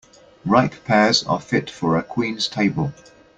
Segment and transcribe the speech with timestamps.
[0.45, 2.91] Ripe pears are fit for a queen's table.